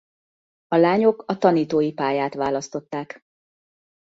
[0.67, 3.23] A lányok a tanítói pályát választották.